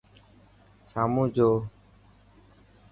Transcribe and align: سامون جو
سامون 0.83 1.29
جو 1.35 1.49